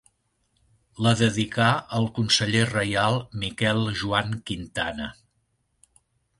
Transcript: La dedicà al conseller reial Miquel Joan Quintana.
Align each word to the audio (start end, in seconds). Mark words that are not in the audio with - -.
La 1.07 1.11
dedicà 1.19 1.67
al 1.99 2.09
conseller 2.15 2.65
reial 2.71 3.21
Miquel 3.45 3.85
Joan 4.03 4.35
Quintana. 4.51 5.15